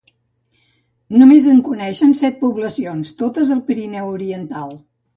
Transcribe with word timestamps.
Només 1.17 1.45
en 1.53 1.61
coneixen 1.69 2.17
set 2.23 2.41
poblacions, 2.41 3.15
totes 3.23 3.55
al 3.59 3.65
Pirineu 3.71 4.13
oriental. 4.19 4.79